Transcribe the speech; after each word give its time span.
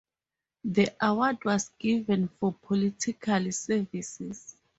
The 0.63 0.89
award 0.99 1.45
was 1.45 1.69
given 1.77 2.27
'for 2.27 2.53
political 2.53 3.51
services'. 3.51 4.57